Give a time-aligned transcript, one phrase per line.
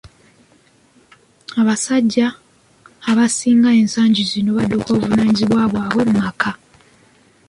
[1.61, 2.27] Abasajja
[3.11, 6.51] abasinga ensagi zino badduka obuvunaanyizibwa bwabwe mu maka.